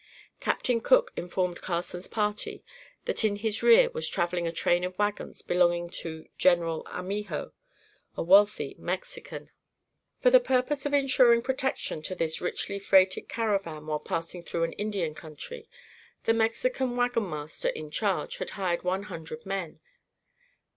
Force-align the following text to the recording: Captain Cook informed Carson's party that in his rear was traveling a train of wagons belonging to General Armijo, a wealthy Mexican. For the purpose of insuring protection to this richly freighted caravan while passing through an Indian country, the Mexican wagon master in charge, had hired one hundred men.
Captain 0.39 0.81
Cook 0.81 1.13
informed 1.15 1.61
Carson's 1.61 2.07
party 2.07 2.63
that 3.05 3.23
in 3.23 3.35
his 3.35 3.61
rear 3.61 3.91
was 3.91 4.09
traveling 4.09 4.47
a 4.47 4.51
train 4.51 4.83
of 4.83 4.97
wagons 4.97 5.43
belonging 5.43 5.91
to 5.91 6.27
General 6.39 6.81
Armijo, 6.87 7.53
a 8.17 8.23
wealthy 8.23 8.75
Mexican. 8.79 9.51
For 10.19 10.31
the 10.31 10.39
purpose 10.39 10.87
of 10.87 10.93
insuring 10.95 11.43
protection 11.43 12.01
to 12.01 12.15
this 12.15 12.41
richly 12.41 12.79
freighted 12.79 13.29
caravan 13.29 13.85
while 13.85 13.99
passing 13.99 14.41
through 14.41 14.63
an 14.63 14.73
Indian 14.73 15.13
country, 15.13 15.69
the 16.23 16.33
Mexican 16.33 16.95
wagon 16.97 17.29
master 17.29 17.67
in 17.69 17.91
charge, 17.91 18.37
had 18.37 18.49
hired 18.57 18.81
one 18.81 19.03
hundred 19.03 19.45
men. 19.45 19.79